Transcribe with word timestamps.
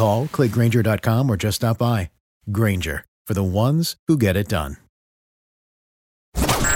Call, 0.00 0.28
clickgranger.com, 0.32 1.28
or 1.30 1.36
just 1.36 1.56
stop 1.56 1.76
by. 1.78 2.08
Granger, 2.50 3.04
for 3.26 3.34
the 3.34 3.42
ones 3.42 3.96
who 4.08 4.16
get 4.18 4.34
it 4.34 4.48
done. 4.48 4.78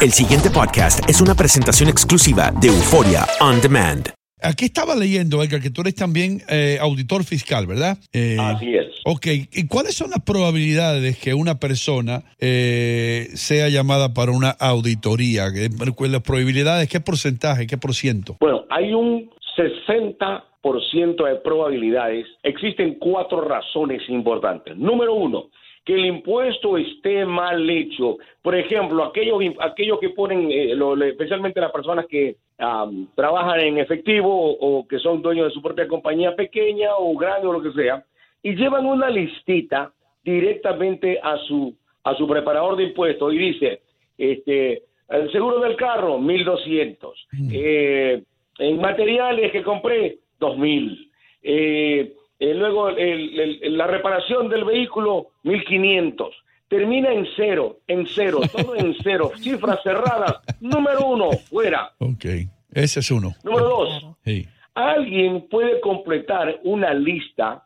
El 0.03 0.13
siguiente 0.13 0.51
podcast 0.51 1.09
es 1.09 1.23
una 1.23 1.35
presentación 1.35 1.89
exclusiva 1.89 2.53
de 2.61 2.69
Euforia 2.69 3.27
On 3.41 3.59
Demand. 3.63 4.11
Aquí 4.43 4.67
estaba 4.67 4.95
leyendo, 4.95 5.43
Edgar, 5.43 5.63
que 5.63 5.71
tú 5.71 5.81
eres 5.81 5.95
también 5.95 6.43
eh, 6.51 6.77
auditor 6.83 7.25
fiscal, 7.25 7.67
¿verdad? 7.67 7.97
Eh, 8.13 8.37
Así 8.39 8.75
es. 8.75 8.89
Ok, 9.07 9.27
¿y 9.53 9.67
cuáles 9.69 9.95
son 9.95 10.11
las 10.11 10.21
probabilidades 10.21 11.03
de 11.03 11.15
que 11.15 11.33
una 11.33 11.59
persona 11.59 12.25
eh, 12.39 13.31
sea 13.37 13.71
llamada 13.71 14.13
para 14.13 14.33
una 14.33 14.51
auditoría? 14.51 15.51
¿Qué- 15.51 15.71
Las 16.11 16.21
probabilidades, 16.21 16.91
¿qué 16.91 17.01
porcentaje, 17.01 17.67
qué 17.67 17.79
por 17.79 17.95
ciento? 17.95 18.37
Bueno, 18.41 18.65
hay 18.69 18.93
un 18.93 19.31
60% 19.57 21.25
de 21.25 21.37
probabilidades. 21.37 22.27
Existen 22.43 22.95
cuatro 22.99 23.41
razones 23.43 24.03
importantes. 24.09 24.77
Número 24.77 25.15
uno, 25.15 25.49
que 25.85 25.95
el 25.95 26.07
impuesto 26.07 26.79
esté 26.79 27.25
mal 27.27 27.69
hecho. 27.69 28.17
Por 28.43 28.55
ejemplo, 28.55 29.05
aquellos, 29.05 29.39
aquellos 29.61 29.99
que 30.01 30.11
ponen, 30.11 30.51
eh, 30.51 30.75
lo- 30.75 30.97
especialmente 31.05 31.61
las 31.61 31.73
personas 31.73 32.07
que 32.07 32.37
am, 32.59 33.09
trabajan 33.15 33.61
en 33.61 33.79
efectivo 33.79 34.29
o, 34.33 34.79
o 34.79 34.89
que 34.89 34.99
son 34.99 35.21
dueños 35.21 35.49
de 35.49 35.53
su 35.55 35.61
propia 35.61 35.87
compañía 35.89 36.35
pequeña 36.35 36.91
o 36.97 37.15
grande 37.17 37.47
o 37.49 37.53
lo 37.53 37.63
que 37.63 37.73
sea, 37.73 38.03
y 38.43 38.55
llevan 38.55 38.87
una 38.87 39.11
listita 39.11 39.93
directamente 40.23 41.19
a 41.23 41.37
su 41.39 41.75
a 42.07 42.15
su 42.17 42.27
preparador 42.29 42.77
de 42.77 42.85
impuestos 42.85 43.33
y 43.33 43.39
dice, 43.39 43.81
este, 44.19 44.83
el 45.09 45.33
seguro 45.33 45.59
del 45.61 45.75
carro, 45.75 46.19
1200. 46.19 47.29
Eh, 47.51 48.23
en 48.59 48.81
materiales 48.81 49.53
que 49.53 49.63
compré, 49.63 50.19
2000. 50.39 51.11
Eh, 51.43 52.13
eh, 52.39 52.55
luego 52.55 52.89
el- 52.89 53.61
el- 53.63 53.77
la 53.79 53.87
reparación 53.87 54.49
del 54.49 54.65
vehículo, 54.65 55.29
1500. 55.45 56.35
Termina 56.69 57.13
en 57.13 57.27
cero, 57.37 57.79
en 57.87 58.07
cero, 58.07 58.41
todo 58.53 58.75
en 58.77 58.95
cero. 59.03 59.31
Cifras 59.41 59.79
cerradas. 59.83 60.37
Número 60.61 61.07
uno, 61.07 61.31
fuera. 61.33 61.93
Ok, 61.99 62.25
ese 62.73 63.01
es 63.01 63.11
uno. 63.11 63.35
Número 63.45 63.69
dos, 63.69 64.07
Sí. 64.25 64.47
alguien 64.75 65.47
puede 65.49 65.81
completar 65.81 66.59
una 66.65 66.93
lista, 66.95 67.65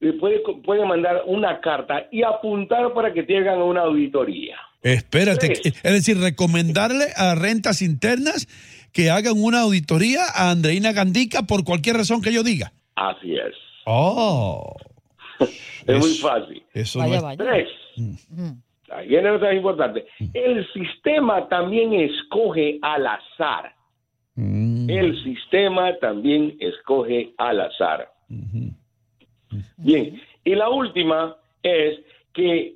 eh, 0.00 0.12
puede, 0.18 0.40
puede 0.64 0.84
mandar 0.84 1.22
una 1.26 1.60
carta 1.60 2.08
y 2.10 2.22
apuntar 2.24 2.92
para 2.92 3.12
que 3.12 3.22
te 3.22 3.38
hagan 3.38 3.62
una 3.62 3.82
auditoría. 3.82 4.56
Espérate, 4.82 5.46
Tres. 5.46 5.60
es 5.64 5.92
decir, 5.92 6.18
recomendarle 6.18 7.06
a 7.16 7.36
rentas 7.36 7.80
internas 7.82 8.48
que 8.92 9.10
hagan 9.10 9.34
una 9.36 9.62
auditoría 9.62 10.20
a 10.34 10.50
Andreina 10.50 10.92
Gandica 10.92 11.42
por 11.42 11.64
cualquier 11.64 11.96
razón 11.96 12.20
que 12.22 12.32
yo 12.32 12.42
diga. 12.42 12.72
Así 12.94 13.34
es. 13.34 13.54
Oh, 13.86 14.76
Es 15.86 15.98
muy 15.98 16.14
fácil. 16.14 16.62
eso 16.72 16.98
Vaya, 17.00 17.10
no 17.10 17.16
es- 17.16 17.22
vaya. 17.22 17.44
Tres. 17.44 17.68
Ahí 18.90 19.08
viene 19.08 19.30
otra 19.30 19.54
importante. 19.54 20.04
El 20.34 20.66
sistema 20.72 21.48
también 21.48 21.92
escoge 21.94 22.78
al 22.82 23.06
azar. 23.06 23.74
Mm, 24.34 24.88
El 24.90 25.22
sistema 25.24 25.94
también 25.98 26.56
escoge 26.60 27.32
al 27.38 27.60
azar. 27.60 28.08
Bien, 29.78 30.20
y 30.44 30.54
la 30.54 30.68
última 30.70 31.36
es 31.62 31.98
que 32.32 32.74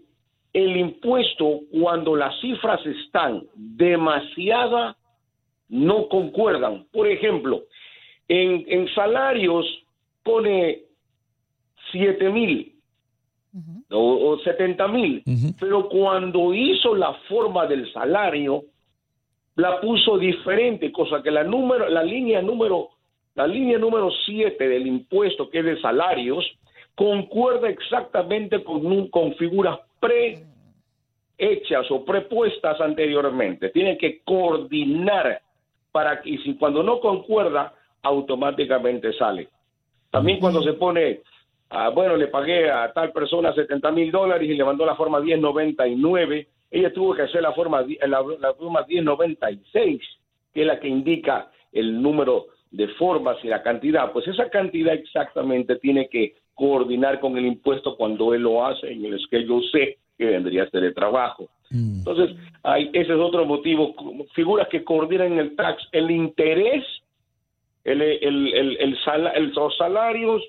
el 0.52 0.76
impuesto, 0.76 1.60
cuando 1.70 2.16
las 2.16 2.38
cifras 2.40 2.80
están 2.86 3.42
demasiada, 3.54 4.96
no 5.68 6.08
concuerdan. 6.08 6.86
Por 6.92 7.06
ejemplo, 7.08 7.64
en, 8.28 8.64
en 8.68 8.88
salarios 8.94 9.66
pone 10.22 10.82
7 11.92 12.28
mil 12.30 12.72
o, 13.90 14.30
o 14.30 14.38
70 14.40 14.88
mil, 14.88 15.22
pero 15.58 15.88
cuando 15.88 16.52
hizo 16.52 16.94
la 16.94 17.14
forma 17.28 17.66
del 17.66 17.90
salario, 17.92 18.64
la 19.54 19.80
puso 19.80 20.18
diferente, 20.18 20.92
cosa 20.92 21.22
que 21.22 21.30
la 21.30 21.42
número, 21.42 21.88
la 21.88 22.02
línea 22.02 22.42
número, 22.42 22.90
la 23.34 23.46
línea 23.46 23.78
número 23.78 24.10
7 24.26 24.68
del 24.68 24.86
impuesto 24.86 25.48
que 25.48 25.60
es 25.60 25.64
de 25.64 25.80
salarios, 25.80 26.44
concuerda 26.94 27.68
exactamente 27.70 28.62
con, 28.62 28.84
un- 28.84 29.08
con 29.08 29.34
figuras 29.36 29.78
prehechas 31.38 31.90
o 31.90 32.04
prepuestas 32.04 32.80
anteriormente. 32.80 33.70
Tiene 33.70 33.96
que 33.96 34.20
coordinar 34.24 35.40
para 35.96 36.20
y 36.24 36.36
si 36.38 36.56
cuando 36.56 36.82
no 36.82 37.00
concuerda, 37.00 37.72
automáticamente 38.02 39.14
sale. 39.14 39.48
También 40.10 40.38
cuando 40.38 40.62
se 40.62 40.74
pone, 40.74 41.22
ah, 41.70 41.88
bueno, 41.88 42.16
le 42.16 42.26
pagué 42.26 42.70
a 42.70 42.92
tal 42.92 43.12
persona 43.12 43.54
70 43.54 43.90
mil 43.92 44.12
dólares 44.12 44.46
y 44.46 44.52
le 44.52 44.62
mandó 44.62 44.84
la 44.84 44.94
forma 44.94 45.20
1099, 45.20 46.48
ella 46.70 46.92
tuvo 46.92 47.14
que 47.14 47.22
hacer 47.22 47.40
la 47.40 47.52
forma, 47.52 47.80
la, 47.80 48.22
la 48.38 48.52
forma 48.52 48.84
1096, 48.86 50.02
que 50.52 50.60
es 50.60 50.66
la 50.66 50.78
que 50.78 50.88
indica 50.88 51.50
el 51.72 52.02
número 52.02 52.48
de 52.70 52.88
formas 52.88 53.38
y 53.42 53.48
la 53.48 53.62
cantidad. 53.62 54.12
Pues 54.12 54.28
esa 54.28 54.50
cantidad 54.50 54.92
exactamente 54.92 55.76
tiene 55.76 56.10
que 56.10 56.34
coordinar 56.52 57.20
con 57.20 57.38
el 57.38 57.46
impuesto 57.46 57.96
cuando 57.96 58.34
él 58.34 58.42
lo 58.42 58.66
hace 58.66 58.92
en 58.92 59.06
el 59.06 59.18
Schedule 59.18 59.66
C, 59.72 59.96
que 60.18 60.26
vendría 60.26 60.64
a 60.64 60.68
ser 60.70 60.84
el 60.84 60.94
trabajo. 60.94 61.48
Entonces, 61.98 62.36
hay, 62.62 62.88
ese 62.92 63.12
es 63.12 63.18
otro 63.18 63.44
motivo. 63.46 63.94
Figuras 64.34 64.68
que 64.70 64.82
coordinan 64.84 65.38
el 65.38 65.54
tax, 65.56 65.82
el 65.92 66.10
interés, 66.10 66.84
el, 67.84 68.02
el, 68.02 68.52
el, 68.54 68.76
el 68.78 68.98
sala- 69.04 69.30
el- 69.30 69.50
los 69.52 69.76
salarios, 69.76 70.42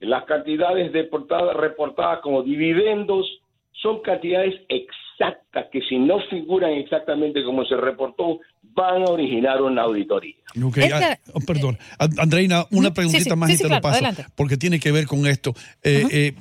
las 0.00 0.24
cantidades 0.24 0.92
deportadas, 0.92 1.56
reportadas 1.56 2.20
como 2.20 2.42
dividendos, 2.42 3.26
son 3.72 4.00
cantidades 4.02 4.54
exactas 4.68 5.66
que 5.72 5.80
si 5.82 5.98
no 5.98 6.20
figuran 6.30 6.72
exactamente 6.72 7.42
como 7.44 7.64
se 7.64 7.76
reportó, 7.76 8.38
van 8.74 9.02
a 9.02 9.06
originar 9.06 9.60
una 9.62 9.82
auditoría. 9.82 10.36
Ok, 10.64 10.78
ah, 10.92 11.16
oh, 11.32 11.40
perdón. 11.40 11.76
And- 11.98 12.18
Andreina, 12.20 12.64
una 12.70 12.92
preguntita 12.94 13.24
Sí, 13.24 13.30
sí, 13.30 13.36
más 13.36 13.48
sí, 13.48 13.54
y 13.54 13.56
sí, 13.56 13.62
te 13.64 13.68
claro, 13.68 13.78
lo 13.78 13.82
paso, 13.82 13.94
adelante. 13.96 14.24
porque 14.36 14.56
tiene 14.56 14.78
que 14.78 14.92
ver 14.92 15.06
con 15.06 15.26
esto. 15.26 15.52
Eh, 15.82 16.04
eh, 16.12 16.32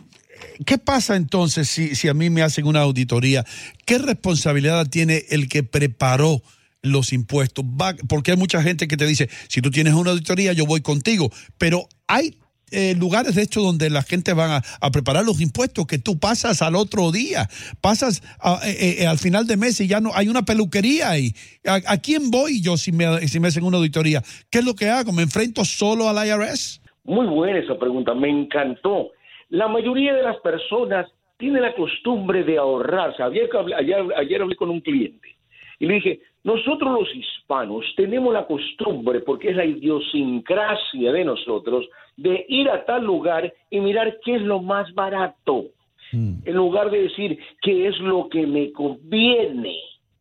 ¿Qué 0.66 0.78
pasa 0.78 1.16
entonces 1.16 1.70
si, 1.70 1.96
si 1.96 2.08
a 2.08 2.14
mí 2.14 2.30
me 2.30 2.42
hacen 2.42 2.66
una 2.66 2.82
auditoría? 2.82 3.46
¿Qué 3.86 3.98
responsabilidad 3.98 4.88
tiene 4.88 5.24
el 5.30 5.48
que 5.50 5.64
preparó 5.64 6.42
los 6.82 7.14
impuestos? 7.14 7.66
Porque 8.08 8.32
hay 8.32 8.38
mucha 8.38 8.62
gente 8.62 8.88
que 8.88 8.98
te 8.98 9.06
dice, 9.06 9.30
si 9.48 9.62
tú 9.62 9.72
tienes 9.72 9.94
una 9.94 10.12
auditoría, 10.12 10.54
yo 10.54 10.66
voy 10.66 10.82
contigo, 10.82 11.32
pero 11.58 11.88
hay 12.08 12.38
eh, 12.72 12.96
lugares 12.96 13.36
de 13.36 13.44
hecho 13.44 13.62
donde 13.62 13.90
la 13.90 14.04
gente 14.04 14.34
va 14.34 14.62
a, 14.82 14.92
preparar 14.92 15.24
los 15.24 15.40
impuestos 15.40 15.88
que 15.88 16.00
tú 16.00 16.20
pasas 16.20 16.62
al 16.62 16.76
otro 16.76 17.12
día, 17.12 17.48
pasas 17.80 18.22
eh, 18.66 18.98
eh, 19.00 19.08
al 19.08 19.18
final 19.20 19.48
de 19.48 19.56
mes 19.56 19.80
y 19.80 19.88
ya 19.88 20.02
no 20.02 20.12
hay 20.14 20.28
una 20.28 20.44
peluquería 20.44 21.12
ahí. 21.12 21.34
¿A, 21.66 21.76
a 21.94 21.98
quién 21.98 22.30
voy 22.30 22.62
yo 22.62 22.76
si 22.76 22.92
me, 22.92 23.26
si 23.28 23.40
me 23.40 23.48
hacen 23.48 23.64
una 23.64 23.78
auditoría? 23.78 24.22
¿Qué 24.50 24.60
es 24.60 24.66
lo 24.66 24.76
que 24.76 24.90
hago? 24.90 25.14
¿Me 25.14 25.24
enfrento 25.24 25.64
solo 25.64 26.10
al 26.10 26.28
IRS? 26.28 26.82
Muy 27.06 27.26
buena 27.28 27.60
esa 27.60 27.80
pregunta, 27.80 28.14
me 28.14 28.30
encantó. 28.30 29.12
La 29.50 29.68
mayoría 29.68 30.14
de 30.14 30.24
las 30.24 30.38
personas 30.38 31.08
tiene 31.38 31.62
la 31.62 31.74
costumbre 31.76 32.44
de 32.44 32.58
ahorrarse. 32.58 33.24
Ayer, 33.24 33.50
ayer, 33.78 34.06
ayer 34.16 34.42
hablé 34.42 34.56
con 34.56 34.70
un 34.70 34.82
cliente 34.82 35.38
y 35.80 35.86
le 35.86 35.96
dije, 35.96 36.20
nosotros 36.44 37.00
los 37.00 37.16
hispanos 37.16 37.86
tenemos 37.96 38.34
la 38.34 38.48
costumbre, 38.48 39.20
porque 39.20 39.50
es 39.50 39.56
la 39.56 39.66
idiosincrasia 39.66 41.12
de 41.12 41.26
nosotros, 41.26 41.88
de 42.16 42.46
ir 42.48 42.70
a 42.70 42.86
tal 42.86 43.04
lugar 43.04 43.54
y 43.70 43.80
mirar 43.80 44.18
qué 44.24 44.36
es 44.36 44.42
lo 44.42 44.62
más 44.62 44.94
barato, 44.94 45.66
en 46.12 46.56
lugar 46.56 46.90
de 46.90 47.04
decir 47.04 47.38
qué 47.62 47.88
es 47.88 48.00
lo 48.00 48.30
que 48.30 48.48
me 48.48 48.72
conviene. 48.72 49.76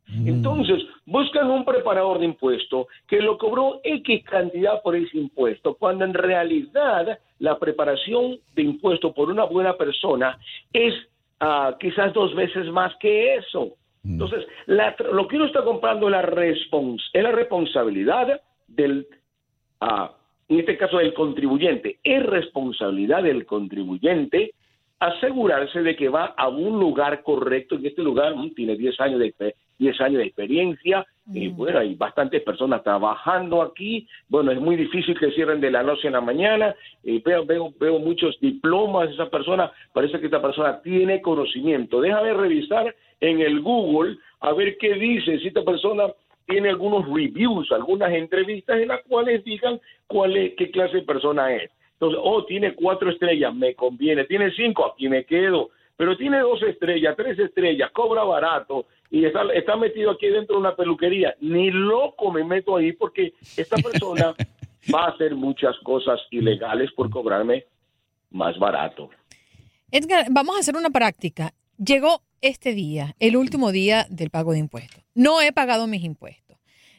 Entonces, 0.09 0.85
buscan 1.05 1.51
un 1.51 1.65
preparador 1.65 2.21
de 2.21 2.27
impuesto 2.27 2.87
que 3.09 3.21
lo 3.21 3.37
cobró 3.39 3.81
X 3.83 4.23
cantidad 4.25 4.81
por 4.83 4.95
ese 4.95 5.19
impuesto, 5.19 5.75
cuando 5.75 6.05
en 6.05 6.15
realidad 6.15 7.19
la 7.41 7.59
preparación 7.59 8.39
de 8.55 8.63
impuesto 8.63 9.13
por 9.13 9.31
una 9.31 9.45
buena 9.45 9.77
persona 9.77 10.39
es 10.73 10.95
ah, 11.41 11.77
quizás 11.81 12.13
dos 12.15 12.35
veces 12.35 12.67
más 12.73 12.95
que 12.97 13.35
eso. 13.35 13.73
Entonces, 14.05 14.47
la- 14.67 14.95
lo 15.13 15.27
que 15.27 15.37
uno 15.37 15.47
está 15.47 15.65
comprando 15.65 16.07
es 16.07 16.13
la, 16.13 16.23
respons- 16.23 17.03
es 17.13 17.23
la 17.23 17.33
responsabilidad 17.33 18.41
del, 18.69 19.07
ah, 19.81 20.13
en 20.49 20.61
este 20.61 20.79
caso 20.79 20.99
del 20.99 21.13
contribuyente, 21.15 21.99
es 22.05 22.25
responsabilidad 22.25 23.25
del 23.25 23.45
contribuyente 23.45 24.53
asegurarse 25.01 25.83
de 25.83 25.95
que 25.97 26.09
va 26.09 26.27
a 26.37 26.49
un 26.49 26.79
lugar 26.81 27.23
correcto. 27.23 27.75
En 27.75 27.87
este 27.87 28.03
lugar 28.03 28.35
mm, 28.35 28.55
tiene 28.55 28.77
10 28.77 28.99
años 29.01 29.21
de, 29.21 29.35
10 29.79 30.01
años 30.01 30.19
de 30.19 30.27
experiencia. 30.27 31.07
Y 31.33 31.49
bueno, 31.49 31.81
hay 31.81 31.95
bastantes 31.95 32.43
personas 32.43 32.83
trabajando 32.85 33.63
aquí. 33.63 34.07
Bueno, 34.29 34.53
es 34.53 34.61
muy 34.61 34.77
difícil 34.77 35.19
que 35.19 35.33
cierren 35.33 35.61
de 35.61 35.71
la 35.71 35.83
noche 35.83 36.09
a 36.09 36.13
la 36.13 36.21
mañana. 36.21 36.75
Eh, 37.03 37.21
veo, 37.25 37.45
veo, 37.45 37.73
veo 37.79 37.99
muchos 37.99 38.39
diplomas 38.41 39.09
de 39.09 39.15
esa 39.15 39.29
persona. 39.29 39.73
Parece 39.93 40.21
que 40.21 40.27
esta 40.27 40.41
persona 40.41 40.81
tiene 40.83 41.21
conocimiento. 41.21 42.01
Déjame 42.01 42.33
revisar 42.33 42.95
en 43.21 43.41
el 43.41 43.61
Google 43.61 44.19
a 44.41 44.53
ver 44.53 44.77
qué 44.79 44.95
dice. 44.95 45.39
Si 45.41 45.49
esta 45.49 45.65
persona 45.65 46.05
tiene 46.47 46.69
algunos 46.69 47.07
reviews, 47.07 47.73
algunas 47.73 48.13
entrevistas 48.13 48.79
en 48.79 48.89
las 48.89 49.03
cuales 49.03 49.43
digan 49.45 49.81
cuál 50.07 50.37
es, 50.37 50.55
qué 50.55 50.71
clase 50.71 50.99
de 50.99 51.03
persona 51.03 51.53
es. 51.55 51.71
Entonces, 51.95 52.21
oh, 52.23 52.45
tiene 52.45 52.75
cuatro 52.75 53.11
estrellas, 53.11 53.55
me 53.55 53.75
conviene. 53.75 54.25
Tiene 54.25 54.53
cinco, 54.53 54.87
aquí 54.87 55.09
me 55.09 55.25
quedo. 55.25 55.71
Pero 55.97 56.17
tiene 56.17 56.41
dos 56.41 56.63
estrellas, 56.63 57.17
tres 57.17 57.39
estrellas, 57.39 57.91
cobra 57.91 58.23
barato 58.23 58.87
y 59.11 59.25
está, 59.25 59.43
está 59.55 59.77
metido 59.77 60.11
aquí 60.11 60.29
dentro 60.29 60.57
de 60.57 60.61
una 60.61 60.77
peluquería. 60.77 61.35
Ni 61.41 61.71
loco 61.71 62.33
me 62.33 62.45
meto 62.45 62.77
ahí 62.77 62.93
porque 62.93 63.35
esta 63.57 63.77
persona 63.77 64.35
va 64.95 65.05
a 65.05 65.09
hacer 65.11 65.35
muchas 65.35 65.77
cosas 65.83 66.21
ilegales 66.31 66.91
por 66.93 67.11
cobrarme 67.11 67.65
más 68.31 68.59
barato. 68.59 69.11
Edgar, 69.91 70.27
vamos 70.31 70.57
a 70.57 70.61
hacer 70.61 70.77
una 70.77 70.91
práctica. 70.91 71.55
Llegó 71.79 72.23
este 72.41 72.75
día, 72.75 73.15
el 73.19 73.37
último 73.37 73.73
día 73.73 74.07
del 74.11 74.31
pago 74.31 74.53
de 74.53 74.59
impuestos. 74.59 75.03
No 75.15 75.41
he 75.41 75.53
pagado 75.53 75.87
mis 75.87 76.05
impuestos. 76.05 76.46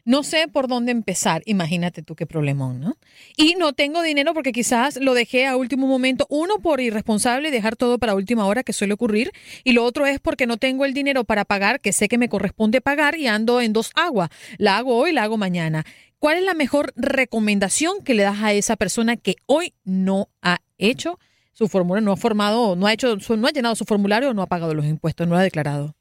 No 0.07 0.23
sé 0.23 0.47
por 0.47 0.69
dónde 0.69 0.93
empezar. 0.93 1.41
Imagínate 1.45 2.01
tú 2.01 2.15
qué 2.15 2.25
problemón, 2.25 2.79
¿no? 2.79 2.95
Y 3.35 3.55
no 3.55 3.73
tengo 3.73 4.01
dinero 4.01 4.33
porque 4.33 4.53
quizás 4.53 4.97
lo 5.01 5.13
dejé 5.13 5.47
a 5.47 5.57
último 5.57 5.85
momento. 5.85 6.25
Uno, 6.29 6.59
por 6.59 6.79
irresponsable, 6.79 7.51
dejar 7.51 7.75
todo 7.75 7.99
para 7.99 8.15
última 8.15 8.45
hora, 8.45 8.63
que 8.63 8.71
suele 8.71 8.93
ocurrir. 8.93 9.31
Y 9.65 9.73
lo 9.73 9.83
otro 9.83 10.05
es 10.05 10.21
porque 10.21 10.47
no 10.47 10.55
tengo 10.55 10.85
el 10.85 10.93
dinero 10.93 11.25
para 11.25 11.43
pagar, 11.43 11.81
que 11.81 11.91
sé 11.91 12.07
que 12.07 12.17
me 12.17 12.29
corresponde 12.29 12.79
pagar 12.79 13.17
y 13.17 13.27
ando 13.27 13.59
en 13.59 13.73
dos 13.73 13.91
aguas. 13.95 14.29
La 14.57 14.77
hago 14.77 14.95
hoy, 14.95 15.11
la 15.11 15.23
hago 15.23 15.35
mañana. 15.35 15.83
¿Cuál 16.19 16.37
es 16.37 16.43
la 16.43 16.53
mejor 16.53 16.93
recomendación 16.95 18.01
que 18.01 18.13
le 18.13 18.23
das 18.23 18.41
a 18.41 18.53
esa 18.53 18.77
persona 18.77 19.17
que 19.17 19.35
hoy 19.45 19.73
no 19.83 20.29
ha 20.41 20.59
hecho 20.77 21.19
su 21.51 21.67
formulario, 21.67 22.05
no 22.05 22.13
ha 22.13 22.17
formado, 22.17 22.77
no 22.77 22.87
ha 22.87 22.93
hecho, 22.93 23.17
no 23.35 23.47
ha 23.47 23.51
llenado 23.51 23.75
su 23.75 23.83
formulario, 23.83 24.33
no 24.33 24.41
ha 24.41 24.47
pagado 24.47 24.73
los 24.73 24.85
impuestos, 24.85 25.27
no 25.27 25.33
lo 25.33 25.39
ha 25.41 25.43
declarado? 25.43 25.95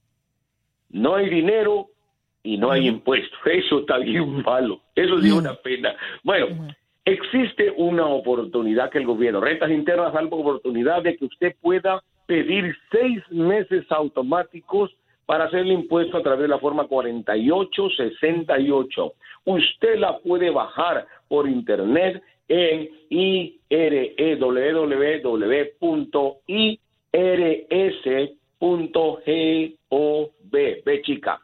No 0.90 1.16
hay 1.16 1.28
dinero 1.28 1.90
y 2.46 2.56
no 2.56 2.70
hay 2.70 2.88
impuestos. 2.88 3.38
Eso 3.44 3.80
está 3.80 3.98
bien 3.98 4.42
malo. 4.42 4.80
Eso 4.94 5.20
sí 5.20 5.26
es 5.26 5.32
una 5.32 5.54
pena. 5.54 5.96
Bueno, 6.22 6.68
existe 7.04 7.74
una 7.76 8.06
oportunidad 8.06 8.90
que 8.90 8.98
el 8.98 9.06
gobierno, 9.06 9.40
rentas 9.40 9.70
internas, 9.70 10.12
da 10.12 10.22
la 10.22 10.28
oportunidad 10.28 11.02
de 11.02 11.16
que 11.16 11.24
usted 11.24 11.56
pueda 11.60 12.00
pedir 12.26 12.76
seis 12.90 13.20
meses 13.30 13.84
automáticos 13.90 14.92
para 15.26 15.44
hacer 15.44 15.60
el 15.60 15.70
impuesto 15.72 16.18
a 16.18 16.22
través 16.22 16.42
de 16.42 16.48
la 16.48 16.58
forma 16.58 16.86
4868. 16.86 19.12
Usted 19.44 19.98
la 19.98 20.18
puede 20.18 20.50
bajar 20.50 21.06
por 21.28 21.48
internet 21.48 22.22
en 22.48 22.88
E 23.10 23.54
irs.gov, 27.12 29.22
B 30.44 31.02
chica. 31.02 31.40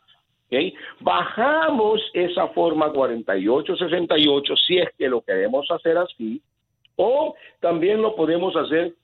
Bajamos 1.01 2.01
esa 2.13 2.49
forma 2.49 2.93
4868 2.93 4.57
si 4.57 4.79
es 4.79 4.89
que 4.99 5.09
lo 5.09 5.23
queremos 5.23 5.71
hacer 5.71 5.97
así, 5.99 6.43
o 6.97 7.35
también 7.61 8.03
lo 8.03 8.15
podemos 8.15 8.55
hacer 8.57 8.95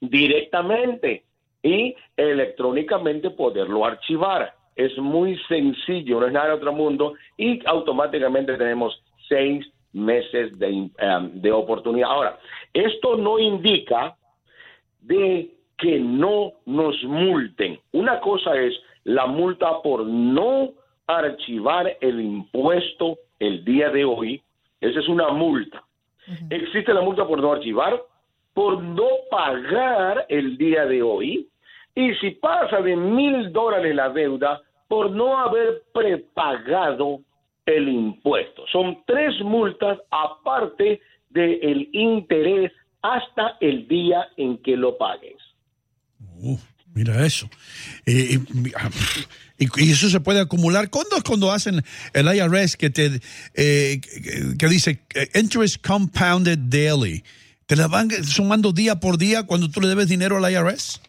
directamente 0.00 1.24
y 1.62 1.94
electrónicamente 2.16 3.30
poderlo 3.30 3.84
archivar. 3.84 4.54
Es 4.76 4.96
muy 4.98 5.38
sencillo, 5.48 6.20
no 6.20 6.26
es 6.26 6.32
nada 6.32 6.48
de 6.48 6.54
otro 6.54 6.72
mundo 6.72 7.14
y 7.36 7.60
automáticamente 7.66 8.56
tenemos 8.56 9.02
seis 9.28 9.66
meses 9.92 10.56
de, 10.58 10.70
um, 10.70 10.90
de 11.34 11.52
oportunidad. 11.52 12.10
Ahora, 12.10 12.38
esto 12.72 13.16
no 13.16 13.38
indica 13.38 14.16
de 15.00 15.50
que 15.76 15.98
no 15.98 16.52
nos 16.66 17.02
multen. 17.04 17.78
Una 17.92 18.20
cosa 18.20 18.56
es 18.56 18.74
la 19.04 19.26
multa 19.26 19.80
por 19.82 20.04
no 20.06 20.72
archivar 21.08 21.96
el 22.00 22.20
impuesto 22.20 23.18
el 23.40 23.64
día 23.64 23.90
de 23.90 24.04
hoy. 24.04 24.42
Esa 24.80 25.00
es 25.00 25.08
una 25.08 25.30
multa. 25.30 25.82
Existe 26.50 26.92
la 26.92 27.00
multa 27.00 27.26
por 27.26 27.40
no 27.40 27.52
archivar, 27.52 28.00
por 28.52 28.82
no 28.82 29.08
pagar 29.30 30.26
el 30.28 30.58
día 30.58 30.84
de 30.84 31.02
hoy, 31.02 31.48
y 31.94 32.14
si 32.16 32.32
pasa 32.32 32.82
de 32.82 32.94
mil 32.94 33.50
dólares 33.50 33.94
la 33.94 34.10
deuda, 34.10 34.60
por 34.88 35.10
no 35.10 35.38
haber 35.38 35.82
prepagado 35.92 37.20
el 37.66 37.88
impuesto. 37.88 38.66
Son 38.70 39.02
tres 39.06 39.40
multas 39.42 39.98
aparte 40.10 41.00
del 41.30 41.88
interés 41.92 42.72
hasta 43.02 43.56
el 43.60 43.86
día 43.88 44.28
en 44.36 44.58
que 44.58 44.76
lo 44.76 44.96
pagues. 44.96 45.36
Uf, 46.42 46.62
mira 46.98 47.24
eso. 47.24 47.48
Eh, 48.06 48.38
y, 49.58 49.64
y 49.64 49.90
eso 49.92 50.08
se 50.08 50.20
puede 50.20 50.40
acumular. 50.40 50.90
¿Cuándo 50.90 51.16
es 51.16 51.22
cuando 51.22 51.52
hacen 51.52 51.82
el 52.12 52.26
IRS 52.26 52.76
que 52.76 52.90
te 52.90 53.20
eh, 53.54 54.00
que, 54.58 54.66
dice 54.66 54.98
eh, 55.14 55.28
interest 55.34 55.86
compounded 55.86 56.58
daily? 56.58 57.22
¿Te 57.66 57.76
la 57.76 57.86
van 57.86 58.10
sumando 58.10 58.72
día 58.72 58.96
por 58.96 59.16
día 59.16 59.44
cuando 59.46 59.70
tú 59.70 59.80
le 59.80 59.88
debes 59.88 60.08
dinero 60.08 60.36
al 60.36 60.50
IRS? 60.50 61.00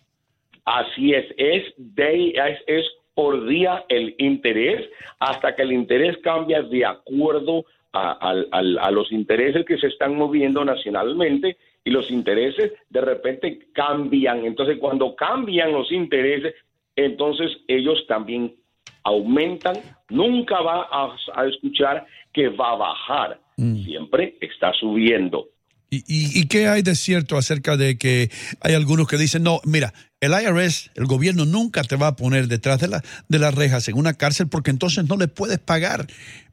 Así 0.66 1.14
es, 1.14 1.26
es, 1.38 1.64
de, 1.78 2.30
es, 2.30 2.60
es 2.68 2.86
por 3.16 3.48
día 3.48 3.84
el 3.90 4.14
interés 4.20 4.88
hasta 5.20 5.56
que 5.56 5.64
el 5.64 5.72
interés 5.72 6.18
cambia 6.24 6.62
de 6.62 6.86
acuerdo 6.86 7.66
a 7.92 8.92
los 8.92 9.12
intereses 9.12 9.66
que 9.66 9.80
se 9.80 9.88
están 9.88 10.16
moviendo 10.16 10.64
nacionalmente 10.64 11.58
y 11.84 11.92
los 11.92 12.10
intereses 12.12 12.72
de 12.90 13.02
repente 13.02 13.68
cambian. 13.74 14.46
Entonces, 14.46 14.78
cuando 14.80 15.16
cambian 15.16 15.72
los 15.72 15.92
intereses, 15.92 16.54
entonces 16.96 17.52
ellos 17.68 18.06
también 18.08 18.56
aumentan. 19.04 19.76
Nunca 20.10 20.62
va 20.62 20.88
a, 20.92 21.16
a 21.36 21.48
escuchar 21.48 22.06
que 22.34 22.50
va 22.50 22.72
a 22.72 22.76
bajar. 22.76 23.42
Siempre 23.58 24.38
está 24.40 24.72
subiendo. 24.80 25.50
¿Y, 25.90 25.98
y, 26.08 26.40
y 26.40 26.48
qué 26.48 26.68
hay 26.68 26.82
de 26.82 26.96
cierto 26.96 27.38
acerca 27.38 27.76
de 27.76 27.98
que 27.98 28.30
hay 28.62 28.74
algunos 28.74 29.08
que 29.08 29.18
dicen, 29.18 29.44
no, 29.44 29.60
mira, 29.66 29.94
el 30.22 30.32
IRS, 30.32 30.92
el 30.96 31.06
gobierno 31.06 31.46
nunca 31.46 31.84
te 31.84 31.96
va 31.96 32.08
a 32.08 32.16
poner 32.16 32.48
detrás 32.48 32.80
de, 32.80 32.88
la, 32.88 33.04
de 33.28 33.40
las 33.40 33.56
rejas 33.56 33.88
en 33.88 33.98
una 33.98 34.14
cárcel 34.14 34.48
porque 34.48 34.70
entonces 34.70 35.10
no 35.10 35.18
le 35.18 35.28
puedes 35.28 35.60
pagar? 35.60 36.08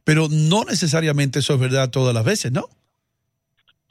Pero 0.05 0.29
no 0.31 0.65
necesariamente 0.65 1.41
eso 1.41 1.55
es 1.55 1.61
verdad 1.61 1.91
todas 1.91 2.15
las 2.15 2.25
veces, 2.25 2.51
¿no? 2.51 2.69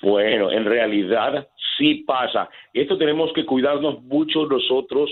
Bueno, 0.05 0.51
en 0.51 0.65
realidad 0.65 1.47
sí 1.75 2.03
pasa. 2.05 2.47
Esto 2.71 2.95
tenemos 2.95 3.33
que 3.33 3.43
cuidarnos 3.43 4.03
mucho 4.03 4.45
nosotros, 4.45 5.09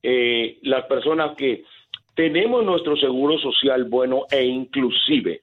eh, 0.00 0.58
las 0.62 0.84
personas 0.84 1.34
que 1.36 1.64
tenemos 2.14 2.64
nuestro 2.64 2.96
seguro 2.96 3.36
social 3.38 3.86
bueno 3.86 4.26
e 4.30 4.44
inclusive, 4.44 5.42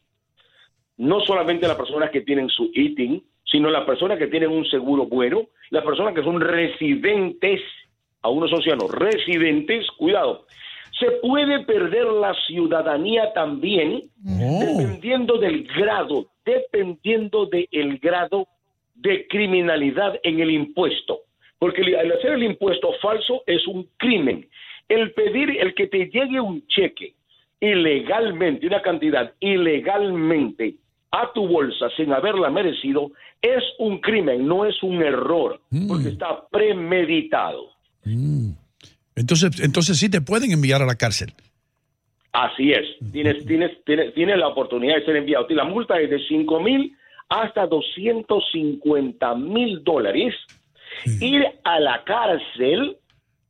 no 0.96 1.20
solamente 1.20 1.68
las 1.68 1.76
personas 1.76 2.10
que 2.10 2.22
tienen 2.22 2.48
su 2.48 2.72
ITIN, 2.74 3.22
sino 3.44 3.70
las 3.70 3.84
personas 3.84 4.18
que 4.18 4.28
tienen 4.28 4.50
un 4.50 4.66
seguro 4.68 5.08
bueno, 5.08 5.42
las 5.72 5.84
personas 5.84 6.14
que 6.14 6.24
son 6.24 6.40
residentes, 6.40 7.60
a 8.22 8.30
unos 8.30 8.50
socianos, 8.50 8.90
residentes, 8.92 9.92
cuidado, 9.98 10.46
se 10.98 11.12
puede 11.22 11.66
perder 11.66 12.06
la 12.06 12.34
ciudadanía 12.48 13.34
también 13.34 14.04
dependiendo 14.16 15.38
del 15.38 15.68
grado, 15.68 16.28
dependiendo 16.46 17.48
del 17.48 17.98
grado 17.98 18.48
de 18.96 19.28
criminalidad 19.28 20.20
en 20.24 20.40
el 20.40 20.52
impuesto. 20.52 21.22
Porque 21.60 21.82
el 21.82 22.12
hacer 22.12 22.34
el 22.34 22.44
impuesto 22.44 22.92
falso 23.02 23.44
es 23.46 23.66
un 23.68 23.88
crimen. 23.98 24.48
El 24.88 25.12
pedir, 25.14 25.58
el 25.60 25.74
que 25.74 25.88
te 25.88 26.10
llegue 26.10 26.40
un 26.40 26.66
cheque 26.68 27.14
ilegalmente, 27.60 28.68
una 28.68 28.82
cantidad 28.82 29.34
ilegalmente 29.40 30.76
a 31.12 31.32
tu 31.34 31.48
bolsa 31.48 31.88
sin 31.96 32.12
haberla 32.12 32.50
merecido, 32.50 33.12
es 33.42 33.64
un 33.80 34.00
crimen, 34.00 34.46
no 34.46 34.66
es 34.66 34.82
un 34.84 35.02
error, 35.02 35.62
porque 35.88 36.10
está 36.10 36.46
premeditado. 36.52 37.70
Mm. 38.04 38.52
Entonces, 39.16 39.62
entonces 39.62 39.98
sí 39.98 40.10
te 40.10 40.20
pueden 40.22 40.52
enviar 40.52 40.82
a 40.82 40.86
la 40.86 40.96
cárcel. 40.96 41.34
Así 42.34 42.74
es, 42.74 42.86
tienes, 43.14 43.46
tienes, 43.46 43.72
tienes, 43.86 44.14
tienes 44.14 44.38
la 44.38 44.50
oportunidad 44.50 44.96
de 44.98 45.06
ser 45.06 45.16
enviado. 45.16 45.46
Y 45.50 45.54
la 45.54 45.64
multa 45.64 46.00
es 46.02 46.10
de 46.10 46.20
5 46.20 46.60
mil 46.60 46.94
hasta 47.30 47.68
250 47.68 49.36
mil 49.36 49.84
dólares. 49.84 50.34
Ir 51.20 51.46
a 51.64 51.80
la 51.80 52.04
cárcel, 52.04 52.98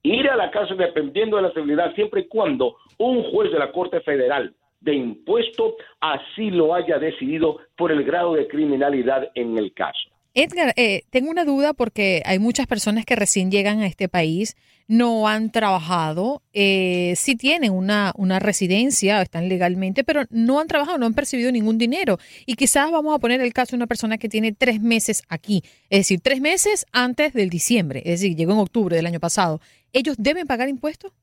ir 0.03 0.29
a 0.29 0.35
la 0.35 0.51
cárcel 0.51 0.77
dependiendo 0.77 1.37
de 1.37 1.43
la 1.43 1.53
seguridad, 1.53 1.93
siempre 1.95 2.21
y 2.21 2.27
cuando 2.27 2.77
un 2.97 3.23
juez 3.31 3.51
de 3.51 3.59
la 3.59 3.71
Corte 3.71 4.01
Federal 4.01 4.53
de 4.81 4.93
Impuesto 4.93 5.75
así 5.99 6.51
lo 6.51 6.73
haya 6.73 6.97
decidido 6.99 7.59
por 7.75 7.91
el 7.91 8.03
grado 8.03 8.33
de 8.33 8.47
criminalidad 8.47 9.29
en 9.35 9.57
el 9.57 9.73
caso. 9.73 10.14
Edgar, 10.35 10.73
eh, 10.75 11.03
tengo 11.09 11.31
una 11.31 11.45
duda 11.45 11.73
porque 11.73 12.21
hay 12.25 12.39
muchas 12.39 12.67
personas 12.67 13.05
que 13.05 13.15
recién 13.15 13.51
llegan 13.51 13.79
a 13.79 13.87
este 13.87 14.09
país, 14.09 14.57
no 14.87 15.29
han 15.29 15.49
trabajado, 15.49 16.41
eh, 16.51 17.13
sí 17.15 17.37
tienen 17.37 17.71
una, 17.71 18.11
una 18.17 18.39
residencia, 18.39 19.21
están 19.21 19.47
legalmente, 19.47 20.03
pero 20.03 20.25
no 20.29 20.59
han 20.59 20.67
trabajado, 20.67 20.97
no 20.97 21.05
han 21.05 21.13
percibido 21.13 21.53
ningún 21.53 21.77
dinero. 21.77 22.17
Y 22.45 22.55
quizás 22.55 22.91
vamos 22.91 23.15
a 23.15 23.19
poner 23.19 23.39
el 23.39 23.53
caso 23.53 23.71
de 23.71 23.77
una 23.77 23.87
persona 23.87 24.17
que 24.17 24.27
tiene 24.27 24.51
tres 24.51 24.81
meses 24.81 25.23
aquí, 25.29 25.63
es 25.89 25.99
decir, 26.01 26.19
tres 26.21 26.41
meses 26.41 26.85
antes 26.91 27.33
del 27.33 27.49
diciembre, 27.49 27.99
es 28.05 28.19
decir, 28.19 28.35
llegó 28.35 28.51
en 28.51 28.59
octubre 28.59 28.95
del 28.95 29.05
año 29.05 29.21
pasado. 29.21 29.61
¿Ellos 29.93 30.17
deben 30.19 30.45
pagar 30.47 30.67
impuestos? 30.67 31.13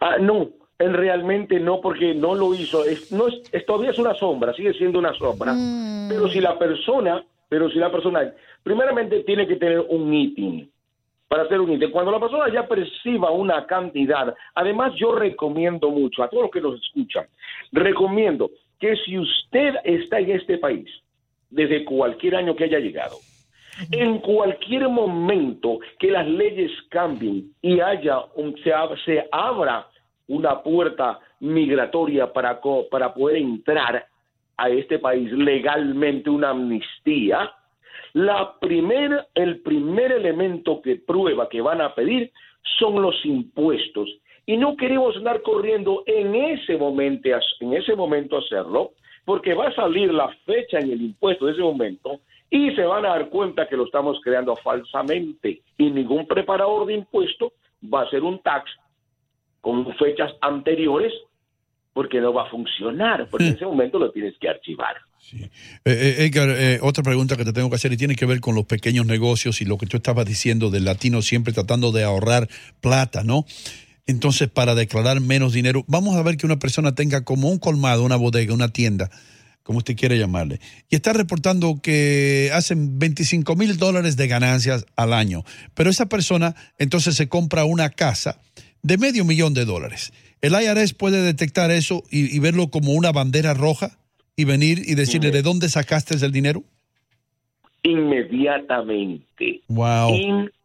Ah, 0.00 0.18
no, 0.20 0.50
en 0.78 0.92
realmente 0.92 1.58
no, 1.58 1.80
porque 1.80 2.14
no 2.14 2.34
lo 2.34 2.54
hizo. 2.54 2.84
Es, 2.84 3.10
no 3.10 3.28
es, 3.28 3.66
todavía 3.66 3.90
es 3.90 3.98
una 3.98 4.14
sombra, 4.14 4.52
sigue 4.52 4.74
siendo 4.74 4.98
una 4.98 5.14
sombra. 5.14 5.54
Mm. 5.54 6.08
Pero 6.10 6.28
si 6.28 6.40
la 6.40 6.58
persona, 6.58 7.24
pero 7.48 7.70
si 7.70 7.78
la 7.78 7.90
persona, 7.90 8.32
primeramente 8.62 9.22
tiene 9.24 9.46
que 9.46 9.56
tener 9.56 9.80
un 9.88 10.12
ITIN 10.12 10.70
para 11.28 11.44
hacer 11.44 11.60
un 11.60 11.72
ITIN. 11.72 11.90
Cuando 11.90 12.10
la 12.12 12.20
persona 12.20 12.52
ya 12.52 12.66
perciba 12.66 13.30
una 13.30 13.66
cantidad, 13.66 14.34
además 14.54 14.92
yo 14.96 15.14
recomiendo 15.14 15.90
mucho 15.90 16.22
a 16.22 16.28
todos 16.28 16.44
los 16.44 16.50
que 16.52 16.60
nos 16.60 16.80
escuchan, 16.80 17.26
recomiendo 17.72 18.50
que 18.78 18.96
si 18.96 19.18
usted 19.18 19.74
está 19.84 20.18
en 20.20 20.30
este 20.32 20.58
país 20.58 20.88
desde 21.50 21.84
cualquier 21.84 22.36
año 22.36 22.54
que 22.56 22.64
haya 22.64 22.78
llegado, 22.78 23.20
en 23.90 24.18
cualquier 24.18 24.88
momento 24.88 25.78
que 25.98 26.10
las 26.10 26.26
leyes 26.26 26.70
cambien 26.88 27.52
y 27.60 27.78
haya 27.80 28.20
un, 28.34 28.56
se, 28.62 28.72
ab- 28.72 28.96
se 29.04 29.26
abra 29.30 29.86
una 30.28 30.62
puerta 30.62 31.20
migratoria 31.40 32.32
para, 32.32 32.60
co- 32.60 32.86
para 32.90 33.12
poder 33.14 33.36
entrar 33.36 34.06
a 34.56 34.68
este 34.70 34.98
país 34.98 35.30
legalmente, 35.32 36.30
una 36.30 36.50
amnistía, 36.50 37.52
la 38.12 38.58
primer, 38.58 39.26
el 39.34 39.60
primer 39.60 40.12
elemento 40.12 40.80
que 40.80 40.96
prueba 40.96 41.48
que 41.48 41.60
van 41.60 41.80
a 41.80 41.94
pedir 41.94 42.32
son 42.78 43.00
los 43.02 43.14
impuestos. 43.24 44.08
Y 44.46 44.56
no 44.56 44.76
queremos 44.76 45.16
andar 45.16 45.42
corriendo 45.42 46.02
en 46.06 46.34
ese 46.34 46.76
momento, 46.76 47.28
en 47.60 47.74
ese 47.74 47.94
momento 47.94 48.38
hacerlo, 48.38 48.92
porque 49.24 49.54
va 49.54 49.68
a 49.68 49.74
salir 49.74 50.12
la 50.14 50.28
fecha 50.46 50.78
en 50.78 50.92
el 50.92 51.02
impuesto 51.02 51.46
de 51.46 51.52
ese 51.52 51.62
momento 51.62 52.20
y 52.48 52.70
se 52.76 52.82
van 52.84 53.04
a 53.04 53.10
dar 53.10 53.28
cuenta 53.28 53.68
que 53.68 53.76
lo 53.76 53.84
estamos 53.84 54.20
creando 54.22 54.54
falsamente. 54.56 55.62
Y 55.76 55.90
ningún 55.90 56.26
preparador 56.26 56.86
de 56.86 56.94
impuesto 56.94 57.52
va 57.92 58.00
a 58.00 58.04
hacer 58.04 58.22
un 58.22 58.38
tax 58.38 58.70
con 59.60 59.92
fechas 59.96 60.32
anteriores 60.40 61.12
porque 61.96 62.20
no 62.20 62.30
va 62.30 62.42
a 62.42 62.50
funcionar, 62.50 63.26
porque 63.30 63.46
en 63.48 63.54
ese 63.54 63.64
momento 63.64 63.98
lo 63.98 64.12
tienes 64.12 64.34
que 64.38 64.50
archivar. 64.50 64.96
Eh, 65.32 65.48
eh, 65.86 66.26
Edgar, 66.26 66.50
eh, 66.50 66.78
otra 66.82 67.02
pregunta 67.02 67.38
que 67.38 67.44
te 67.46 67.54
tengo 67.54 67.70
que 67.70 67.76
hacer 67.76 67.90
y 67.90 67.96
tiene 67.96 68.14
que 68.16 68.26
ver 68.26 68.40
con 68.40 68.54
los 68.54 68.66
pequeños 68.66 69.06
negocios 69.06 69.62
y 69.62 69.64
lo 69.64 69.78
que 69.78 69.86
tú 69.86 69.96
estabas 69.96 70.26
diciendo 70.26 70.68
del 70.68 70.84
latino 70.84 71.22
siempre 71.22 71.54
tratando 71.54 71.92
de 71.92 72.04
ahorrar 72.04 72.50
plata, 72.82 73.24
¿no? 73.24 73.46
Entonces, 74.06 74.50
para 74.50 74.74
declarar 74.74 75.22
menos 75.22 75.54
dinero, 75.54 75.84
vamos 75.86 76.16
a 76.16 76.22
ver 76.22 76.36
que 76.36 76.44
una 76.44 76.58
persona 76.58 76.94
tenga 76.94 77.24
como 77.24 77.48
un 77.48 77.58
colmado, 77.58 78.04
una 78.04 78.16
bodega, 78.16 78.52
una 78.52 78.68
tienda, 78.68 79.08
como 79.62 79.78
usted 79.78 79.96
quiere 79.96 80.18
llamarle, 80.18 80.60
y 80.90 80.96
está 80.96 81.14
reportando 81.14 81.80
que 81.82 82.50
hacen 82.52 82.98
25 82.98 83.56
mil 83.56 83.78
dólares 83.78 84.18
de 84.18 84.28
ganancias 84.28 84.84
al 84.96 85.14
año, 85.14 85.44
pero 85.72 85.88
esa 85.88 86.04
persona 86.10 86.54
entonces 86.76 87.14
se 87.14 87.30
compra 87.30 87.64
una 87.64 87.88
casa 87.88 88.38
de 88.82 88.98
medio 88.98 89.24
millón 89.24 89.54
de 89.54 89.64
dólares. 89.64 90.12
¿El 90.40 90.52
IRS 90.52 90.94
puede 90.94 91.22
detectar 91.22 91.70
eso 91.70 92.02
y, 92.10 92.34
y 92.34 92.38
verlo 92.38 92.68
como 92.68 92.92
una 92.92 93.12
bandera 93.12 93.54
roja 93.54 93.98
y 94.36 94.44
venir 94.44 94.78
y 94.84 94.94
decirle 94.94 95.30
de 95.30 95.42
dónde 95.42 95.68
sacaste 95.68 96.14
el 96.24 96.32
dinero? 96.32 96.62
Inmediatamente. 97.82 99.62
Wow. 99.68 100.14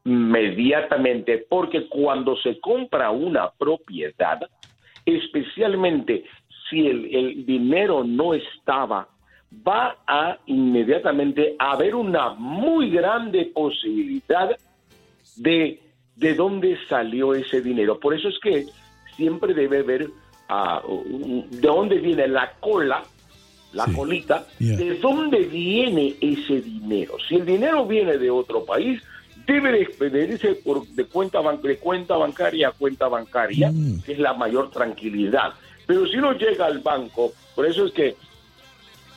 Inmediatamente, 0.03 1.45
porque 1.49 1.87
cuando 1.87 2.35
se 2.37 2.59
compra 2.59 3.11
una 3.11 3.49
propiedad, 3.51 4.39
especialmente 5.05 6.23
si 6.69 6.87
el, 6.87 7.15
el 7.15 7.45
dinero 7.45 8.03
no 8.03 8.33
estaba, 8.33 9.07
va 9.67 9.97
a 10.07 10.37
inmediatamente 10.47 11.55
haber 11.59 11.95
una 11.95 12.33
muy 12.33 12.89
grande 12.89 13.51
posibilidad 13.53 14.49
de 15.37 15.79
de 16.21 16.35
dónde 16.35 16.77
salió 16.87 17.33
ese 17.33 17.61
dinero. 17.61 17.99
Por 17.99 18.13
eso 18.13 18.27
es 18.27 18.37
que 18.39 18.65
siempre 19.21 19.53
debe 19.53 19.83
ver 19.83 20.09
un- 20.87 21.47
de 21.51 21.59
dónde 21.67 21.99
viene 21.99 22.27
la 22.27 22.53
cola, 22.59 23.03
la 23.73 23.85
colita, 23.95 24.47
Yeah. 24.59 24.75
de 24.77 24.95
dónde 24.99 25.39
viene 25.45 26.15
ese 26.19 26.59
dinero. 26.61 27.13
Si 27.29 27.35
el 27.35 27.45
dinero 27.45 27.85
viene 27.85 28.17
de 28.17 28.29
otro 28.31 28.65
país, 28.65 28.99
debe 29.45 29.71
de 29.73 29.81
expedirse 29.83 30.55
por, 30.55 30.85
de, 30.87 31.05
cuenta 31.05 31.39
ban- 31.39 31.61
de 31.61 31.77
cuenta 31.77 32.17
bancaria 32.17 32.69
a 32.69 32.71
cuenta 32.71 33.07
bancaria, 33.07 33.71
que 34.05 34.13
es 34.13 34.19
la 34.19 34.33
mayor 34.33 34.71
tranquilidad. 34.71 35.53
Pero 35.85 36.05
si 36.07 36.17
no 36.17 36.33
llega 36.33 36.65
al 36.65 36.79
banco, 36.79 37.31
por 37.55 37.65
eso 37.67 37.85
es 37.85 37.93
que 37.93 38.15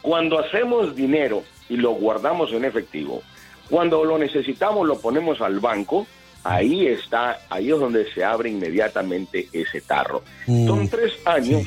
cuando 0.03 0.39
hacemos 0.39 0.95
dinero 0.95 1.43
y 1.69 1.77
lo 1.79 1.93
guardamos 1.93 2.53
en 2.53 2.65
efectivo, 2.65 3.23
cuando 3.71 4.05
lo 4.05 4.19
necesitamos 4.19 4.87
lo 4.87 4.99
ponemos 5.01 5.41
al 5.41 5.59
banco, 5.61 6.07
ahí 6.45 6.87
está, 6.87 7.41
ahí 7.51 7.71
es 7.73 7.79
donde 7.79 8.11
se 8.13 8.23
abre 8.23 8.51
inmediatamente 8.51 9.49
ese 9.53 9.81
tarro. 9.81 10.23
Uh, 10.47 10.67
Son 10.67 10.89
tres 10.89 11.13
años, 11.25 11.63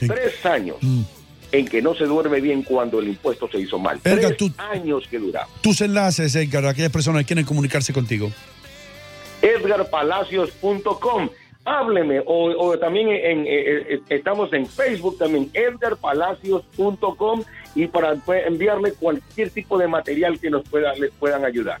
Sí. 0.00 0.08
tres 0.08 0.44
años 0.44 0.76
Mm. 0.80 1.02
en 1.52 1.68
que 1.68 1.80
no 1.82 1.94
se 1.94 2.04
duerme 2.04 2.40
bien 2.40 2.62
cuando 2.62 2.98
el 2.98 3.08
impuesto 3.08 3.48
se 3.48 3.60
hizo 3.60 3.78
mal. 3.78 4.00
Edgar, 4.04 4.18
tres 4.34 4.36
tú- 4.38 4.50
años 4.58 5.06
que 5.08 5.18
dura. 5.18 5.46
Tus 5.60 5.80
enlaces, 5.82 6.34
Edgar, 6.34 6.64
a 6.66 6.70
aquellas 6.70 6.90
personas 6.90 7.22
que 7.22 7.26
quieren 7.28 7.44
comunicarse 7.44 7.92
contigo. 7.92 8.32
edgarpalacios.com. 9.42 11.28
Hábleme, 11.64 12.20
o, 12.26 12.50
o 12.58 12.76
también 12.78 13.08
en, 13.10 13.46
eh, 13.46 13.94
eh, 13.94 14.00
estamos 14.08 14.52
en 14.52 14.66
Facebook 14.66 15.16
también, 15.18 15.48
edgarpalacios.com, 15.54 17.44
y 17.76 17.86
para 17.86 18.16
enviarle 18.46 18.92
cualquier 18.94 19.50
tipo 19.50 19.78
de 19.78 19.86
material 19.86 20.40
que 20.40 20.50
nos 20.50 20.64
pueda, 20.68 20.92
les 20.94 21.12
puedan 21.12 21.44
ayudar. 21.44 21.80